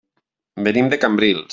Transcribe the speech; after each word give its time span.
Venim 0.69 0.91
de 0.95 1.01
Cambrils. 1.07 1.49